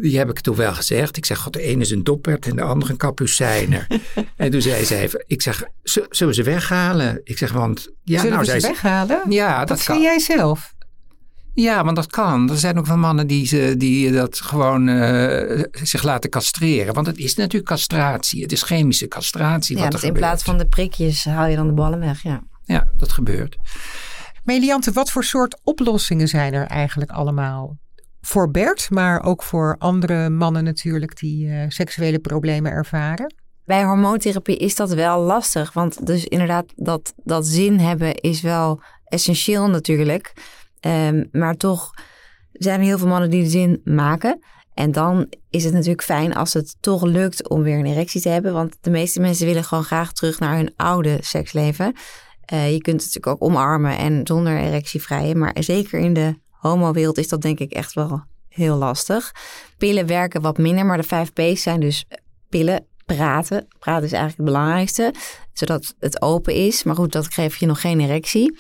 [0.01, 1.17] die heb ik toen wel gezegd.
[1.17, 3.87] Ik zeg, god, de ene is een doppert en de andere een kapucijner.
[4.37, 5.65] en toen zei ze even, ik zeg,
[6.11, 7.21] zullen ze weghalen?
[7.25, 7.91] Ik zeg, want...
[8.05, 9.23] Ja, zullen nou, we ze weghalen?
[9.29, 10.01] Ja, dat, dat kan.
[10.01, 10.75] jij zelf?
[11.61, 12.51] Ja, want dat kan.
[12.51, 16.95] Er zijn ook wel mannen die, die dat gewoon uh, zich laten castreren.
[16.95, 18.43] Want het is natuurlijk castratie.
[18.43, 19.77] Het is chemische castratie.
[19.77, 22.23] Ja, wat dus in plaats van de prikjes haal je dan de ballen weg.
[22.23, 23.57] Ja, ja dat gebeurt.
[24.45, 27.77] Meliante, wat voor soort oplossingen zijn er eigenlijk allemaal?
[28.21, 33.35] Voor Bert, maar ook voor andere mannen natuurlijk die uh, seksuele problemen ervaren?
[33.65, 35.73] Bij hormoontherapie is dat wel lastig.
[35.73, 40.33] Want dus inderdaad, dat, dat zin hebben is wel essentieel natuurlijk.
[40.81, 41.91] Um, maar toch
[42.53, 44.39] zijn er heel veel mannen die de zin maken.
[44.75, 48.29] En dan is het natuurlijk fijn als het toch lukt om weer een erectie te
[48.29, 48.53] hebben.
[48.53, 51.95] Want de meeste mensen willen gewoon graag terug naar hun oude seksleven.
[52.53, 55.39] Uh, je kunt het natuurlijk ook omarmen en zonder erectie vrijen.
[55.39, 59.33] Maar zeker in de homo-wereld is dat denk ik echt wel heel lastig.
[59.79, 62.05] Pillen werken wat minder, maar de 5 P's zijn dus
[62.49, 63.67] pillen, praten.
[63.79, 65.15] Praten is eigenlijk het belangrijkste,
[65.53, 66.83] zodat het open is.
[66.83, 68.59] Maar goed, dat geeft je nog geen erectie.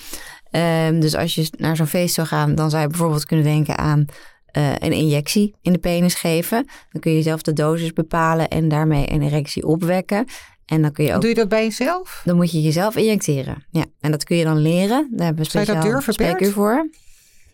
[0.50, 3.78] Um, dus als je naar zo'n feest zou gaan, dan zou je bijvoorbeeld kunnen denken
[3.78, 4.04] aan
[4.56, 6.66] uh, een injectie in de penis geven.
[6.90, 10.26] Dan kun je zelf de dosis bepalen en daarmee een erectie opwekken.
[10.66, 11.20] En dan kun je ook.
[11.20, 12.22] Doe je dat bij jezelf?
[12.24, 13.66] Dan moet je jezelf injecteren.
[13.70, 15.08] Ja, en dat kun je dan leren.
[15.10, 16.00] Daar hebben we speciaal
[16.50, 16.88] voor.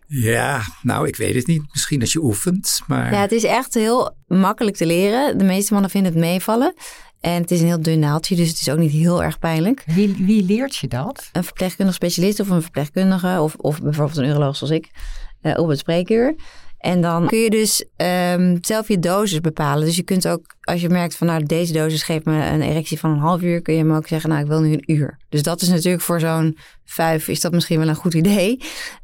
[0.09, 1.63] Ja, nou, ik weet het niet.
[1.73, 3.13] Misschien als je oefent, maar...
[3.13, 5.39] Ja, het is echt heel makkelijk te leren.
[5.39, 6.75] De meeste mannen vinden het meevallen.
[7.21, 9.83] En het is een heel dun naaldje, dus het is ook niet heel erg pijnlijk.
[9.87, 11.29] Wie, wie leert je dat?
[11.33, 14.91] Een verpleegkundige specialist of een verpleegkundige of, of bijvoorbeeld een uroloog zoals ik
[15.43, 16.35] uh, op het spreekuur.
[16.79, 19.85] En dan kun je dus um, zelf je dosis bepalen.
[19.85, 22.99] Dus je kunt ook, als je merkt van nou deze dosis geeft me een erectie
[22.99, 25.19] van een half uur, kun je hem ook zeggen nou ik wil nu een uur.
[25.29, 28.61] Dus dat is natuurlijk voor zo'n vijf is dat misschien wel een goed idee.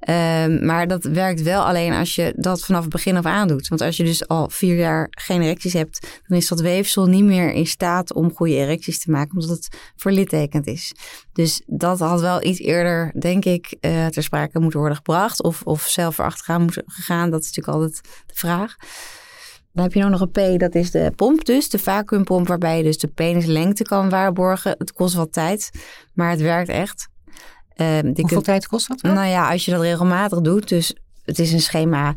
[0.09, 3.68] Um, maar dat werkt wel alleen als je dat vanaf het begin af aan doet.
[3.68, 7.25] Want als je dus al vier jaar geen erecties hebt, dan is dat weefsel niet
[7.25, 10.92] meer in staat om goede erecties te maken, omdat het verlittekend is.
[11.33, 15.42] Dus dat had wel iets eerder, denk ik, uh, ter sprake moeten worden gebracht.
[15.42, 17.31] Of, of zelf erachteraan moeten gegaan.
[17.31, 18.77] Dat is natuurlijk altijd de vraag.
[19.72, 22.82] Dan heb je nog een P, dat is de pomp dus, de vacuümpomp, waarbij je
[22.82, 24.74] dus de penislengte kan waarborgen.
[24.78, 25.70] Het kost wat tijd,
[26.14, 27.08] maar het werkt echt.
[27.76, 29.02] Uh, Hoeveel kunt, tijd kost dat?
[29.02, 32.14] Nou ja, als je dat regelmatig doet, dus het is een schema.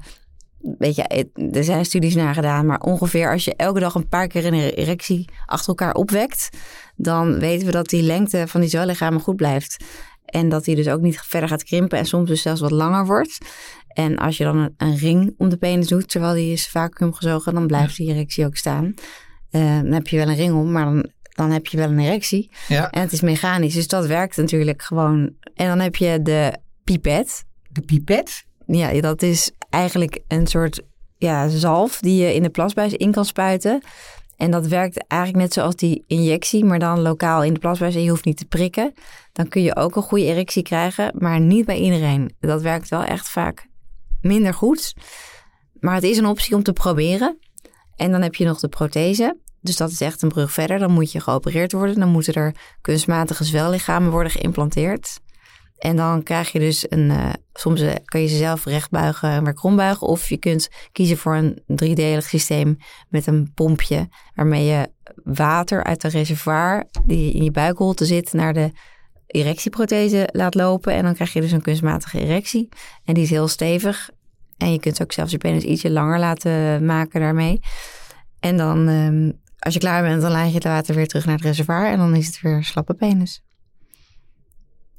[0.78, 4.28] Weet je, er zijn studies naar gedaan, maar ongeveer als je elke dag een paar
[4.28, 6.50] keer een erectie achter elkaar opwekt,
[6.96, 9.84] dan weten we dat die lengte van die cellichamen goed blijft.
[10.26, 13.06] En dat die dus ook niet verder gaat krimpen en soms dus zelfs wat langer
[13.06, 13.38] wordt.
[13.96, 17.54] En als je dan een, ring om de penis doet, terwijl die is vacuüm gezogen,
[17.54, 18.94] dan blijft die erectie ook staan.
[19.52, 21.06] Uh, dan heb je wel een ring om, maar dan
[21.36, 22.52] dan heb je wel een erectie.
[22.68, 22.90] Ja.
[22.90, 25.34] En het is mechanisch, dus dat werkt natuurlijk gewoon.
[25.56, 27.46] En dan heb je de pipet.
[27.70, 28.46] De pipet?
[28.66, 30.82] Ja, dat is eigenlijk een soort
[31.18, 33.82] ja, zalf die je in de plasbuis in kan spuiten.
[34.38, 38.04] En dat werkt eigenlijk net zoals die injectie, maar dan lokaal in de plasbuis en
[38.04, 38.94] je hoeft niet te prikken.
[39.34, 42.36] Dan kun je ook een goede erectie krijgen, maar niet bij iedereen.
[42.40, 43.68] Dat werkt wel echt vaak
[44.26, 44.94] minder goed.
[45.80, 47.40] Maar het is een optie om te proberen.
[47.96, 49.38] En dan heb je nog de prothese.
[49.62, 50.80] Dus dat is echt een brug verder.
[50.80, 52.00] Dan moet je geopereerd worden.
[52.00, 55.20] Dan moeten er kunstmatige zwellichamen worden geïmplanteerd.
[55.78, 57.10] En dan krijg je dus een.
[57.10, 60.08] Uh, soms uh, kan je ze zelf recht buigen en weer krom buigen.
[60.08, 62.78] Of je kunt kiezen voor een driedelig systeem
[63.10, 64.10] met een pompje.
[64.36, 64.90] Waarmee je
[65.24, 68.72] water uit de reservoir die in je buikholte zit naar de
[69.28, 70.94] erectieprothese laat lopen.
[70.94, 72.70] En dan krijg je dus een kunstmatige erectie.
[73.04, 74.10] En die is heel stevig.
[74.58, 77.60] En je kunt ook zelfs je penis ietsje langer laten maken daarmee.
[78.40, 81.36] En dan um, als je klaar bent, dan laat je het water weer terug naar
[81.36, 83.44] het reservoir en dan is het weer slappe penis.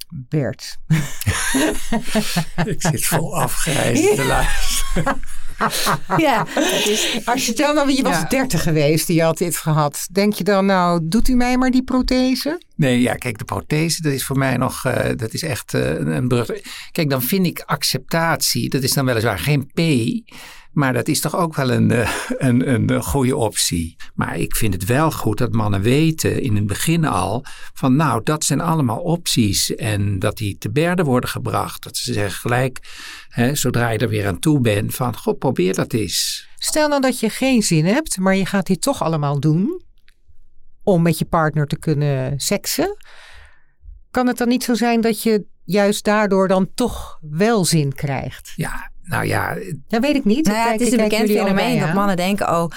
[0.08, 0.76] Bert.
[2.64, 5.20] ik zit vol afgrijs te luisteren.
[6.16, 6.46] ja,
[6.84, 7.20] is...
[7.24, 8.24] Als je dan, nou, je was ja.
[8.24, 10.06] 30 geweest, die had dit gehad.
[10.12, 12.60] Denk je dan, nou, doet u mij maar die prothese?
[12.76, 15.90] Nee, ja, kijk, de prothese, dat is voor mij nog, uh, dat is echt uh,
[15.98, 16.50] een brug.
[16.92, 19.80] Kijk, dan vind ik acceptatie, dat is dan weliswaar geen P,
[20.76, 23.96] maar dat is toch ook wel een, eh, een, een goede optie.
[24.14, 28.20] Maar ik vind het wel goed dat mannen weten in het begin al van nou,
[28.24, 29.74] dat zijn allemaal opties.
[29.74, 31.82] En dat die te berden worden gebracht.
[31.82, 32.80] Dat ze zeggen gelijk,
[33.28, 36.48] hè, zodra je er weer aan toe bent, van goh, probeer dat eens.
[36.58, 39.82] Stel nou dat je geen zin hebt, maar je gaat dit toch allemaal doen
[40.82, 42.96] om met je partner te kunnen seksen.
[44.10, 48.52] Kan het dan niet zo zijn dat je juist daardoor dan toch wel zin krijgt?
[48.56, 49.56] Ja, nou ja.
[49.88, 50.46] Dat weet ik niet.
[50.46, 52.70] Nou ja, het is een bekend fenomeen dat mannen denken: oh,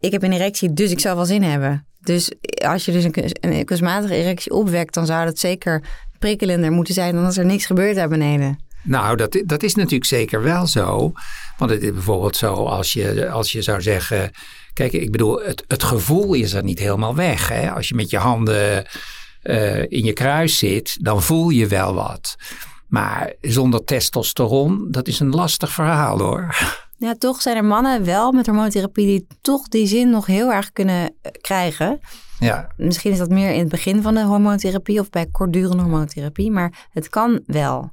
[0.00, 1.86] ik heb een erectie, dus ik zou wel zin hebben.
[2.00, 2.32] Dus
[2.66, 5.82] als je dus een, een kunstmatige erectie opwekt, dan zou dat zeker
[6.18, 8.58] prikkelender moeten zijn dan als er niks gebeurt daar beneden.
[8.82, 11.12] Nou, dat, dat is natuurlijk zeker wel zo.
[11.58, 14.30] Want het is bijvoorbeeld zo als je, als je zou zeggen.
[14.72, 17.48] Kijk, ik bedoel, het, het gevoel is er niet helemaal weg.
[17.48, 17.70] Hè?
[17.70, 18.86] Als je met je handen
[19.42, 22.36] uh, in je kruis zit, dan voel je wel wat.
[22.94, 26.56] Maar zonder testosteron, dat is een lastig verhaal hoor.
[26.96, 30.72] Ja, toch zijn er mannen wel met hormoontherapie die toch die zin nog heel erg
[30.72, 32.00] kunnen eh, krijgen.
[32.38, 32.68] Ja.
[32.76, 36.88] Misschien is dat meer in het begin van de hormoontherapie of bij kortdurende hormoontherapie, maar
[36.90, 37.90] het kan wel.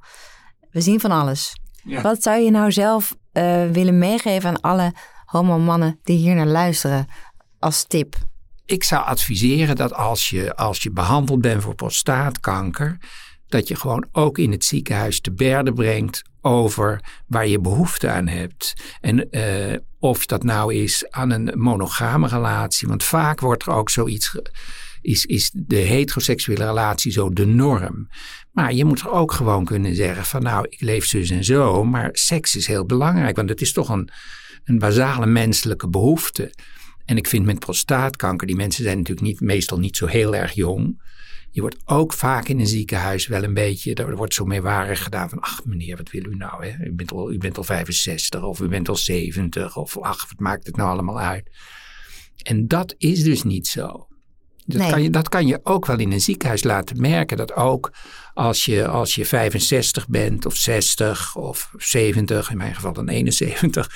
[0.71, 1.55] We zien van alles.
[1.83, 2.01] Ja.
[2.01, 4.93] Wat zou je nou zelf uh, willen meegeven aan alle
[5.25, 7.07] homomannen die hier naar luisteren
[7.59, 8.15] als tip?
[8.65, 12.97] Ik zou adviseren dat als je, als je behandeld bent voor prostaatkanker,
[13.51, 18.27] dat je gewoon ook in het ziekenhuis te berde brengt over waar je behoefte aan
[18.27, 18.73] hebt.
[19.01, 23.89] En uh, of dat nou is aan een monogame relatie, want vaak wordt er ook
[23.89, 24.39] zoiets,
[25.01, 28.09] is, is de heteroseksuele relatie zo de norm.
[28.51, 31.83] Maar je moet er ook gewoon kunnen zeggen van nou, ik leef zus en zo,
[31.83, 34.09] maar seks is heel belangrijk, want het is toch een,
[34.63, 36.53] een basale menselijke behoefte.
[37.05, 40.51] En ik vind met prostaatkanker, die mensen zijn natuurlijk niet, meestal niet zo heel erg
[40.51, 41.01] jong.
[41.51, 45.29] Je wordt ook vaak in een ziekenhuis wel een beetje, er wordt zo meewarig gedaan
[45.29, 46.65] van, ach meneer, wat wil u nou?
[46.65, 46.85] Hè?
[46.85, 50.39] U, bent al, u bent al 65 of u bent al 70 of ach, wat
[50.39, 51.49] maakt het nou allemaal uit?
[52.43, 54.07] En dat is dus niet zo.
[54.65, 54.89] Dat, Nee.
[54.91, 57.37] kan je, dat kan je ook wel in een ziekenhuis laten merken.
[57.37, 57.91] Dat ook
[58.33, 63.89] als je, als je 65 bent of 60 of 70, in mijn geval dan 71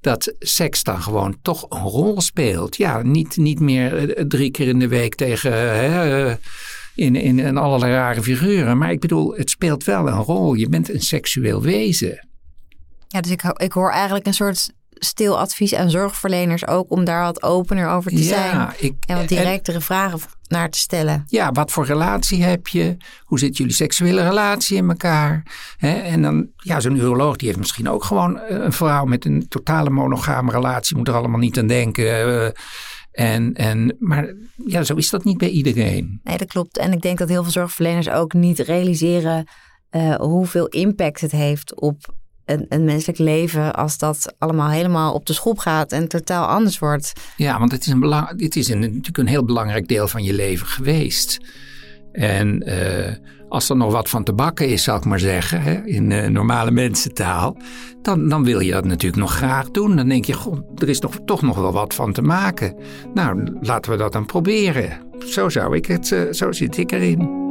[0.00, 2.76] dat seks dan gewoon toch een rol speelt.
[2.76, 6.34] Ja, niet, niet meer eh, drie keer in de week tegen hè, eh,
[6.96, 8.78] in, in, in allerlei rare figuren.
[8.78, 10.54] Maar ik bedoel, het speelt wel een rol.
[10.54, 12.28] Je bent een seksueel wezen.
[13.08, 17.22] Ja, dus ik, ik hoor eigenlijk een soort stil advies aan zorgverleners ook om daar
[17.22, 18.68] wat opener over te zijn.
[18.78, 21.24] Ik, En wat directere vragen naar te stellen.
[21.26, 22.96] ja, wat voor relatie heb je?
[23.24, 25.42] Hoe zit jullie seksuele relatie in elkaar?
[25.78, 29.46] En dan, ja, zo'n uroloog die heeft misschien ook gewoon eh, een vrouw met een
[29.48, 30.96] totale monogame relatie.
[30.96, 32.44] Moet er allemaal niet aan denken.
[32.44, 32.50] eh,
[33.16, 34.34] en, en, maar
[34.66, 36.20] ja, zo is dat niet bij iedereen.
[36.22, 36.78] Nee, dat klopt.
[36.78, 39.44] En ik denk dat heel veel zorgverleners ook niet realiseren
[39.90, 45.26] eh, hoeveel impact het heeft op een, een menselijk leven als dat allemaal helemaal op
[45.26, 47.12] de schop gaat en totaal anders wordt.
[47.36, 50.24] Ja, want het is, een belang, dit is een, natuurlijk een heel belangrijk deel van
[50.24, 51.38] je leven geweest.
[52.12, 53.14] En eh,
[53.48, 56.28] als er nog wat van te bakken is, zal ik maar zeggen, hè, in eh,
[56.28, 57.56] normale mensentaal,
[58.02, 59.96] dan, dan wil je dat natuurlijk nog graag doen.
[59.96, 62.76] Dan denk je, goh, er is toch, toch nog wel wat van te maken.
[63.14, 64.90] Nou, laten we dat dan proberen.
[65.18, 67.44] Zo zou ik het, eh, zo zit ik erin.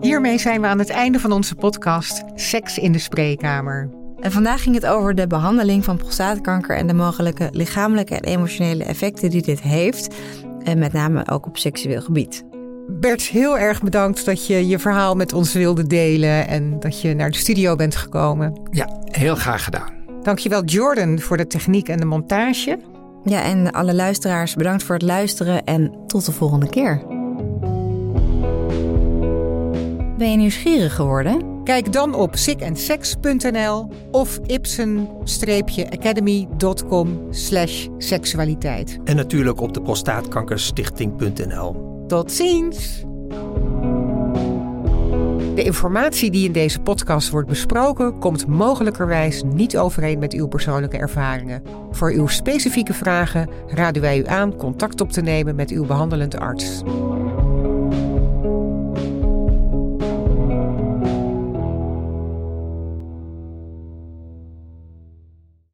[0.00, 3.90] Hiermee zijn we aan het einde van onze podcast Seks in de Spreekkamer.
[4.20, 8.84] En vandaag ging het over de behandeling van prostaatkanker en de mogelijke lichamelijke en emotionele
[8.84, 10.14] effecten die dit heeft.
[10.62, 12.45] En met name ook op seksueel gebied.
[12.88, 17.14] Bert, heel erg bedankt dat je je verhaal met ons wilde delen en dat je
[17.14, 18.60] naar de studio bent gekomen.
[18.70, 19.94] Ja, heel graag gedaan.
[20.22, 22.78] Dankjewel Jordan voor de techniek en de montage.
[23.24, 27.02] Ja, en alle luisteraars bedankt voor het luisteren en tot de volgende keer.
[30.18, 31.62] Ben je nieuwsgierig geworden?
[31.64, 38.98] Kijk dan op sicandsex.nl of ipsen-academy.com slash seksualiteit.
[39.04, 41.95] En natuurlijk op de prostaatkankerstichting.nl.
[42.06, 43.04] Tot ziens!
[45.54, 50.96] De informatie die in deze podcast wordt besproken komt mogelijkerwijs niet overeen met uw persoonlijke
[50.96, 51.62] ervaringen.
[51.90, 56.38] Voor uw specifieke vragen raden wij u aan contact op te nemen met uw behandelend
[56.38, 56.82] arts.